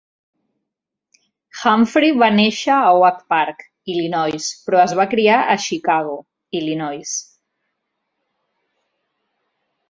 [1.63, 3.61] Humphrey va néixer a Oak Park,
[3.95, 6.17] Illinois, però es va criar a Chicago,
[6.61, 7.13] Illinois.